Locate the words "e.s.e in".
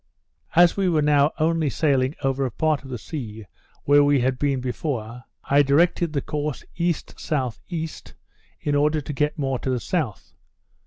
6.75-8.73